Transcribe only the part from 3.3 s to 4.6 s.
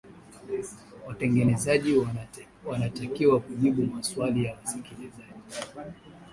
kujibu maswali ya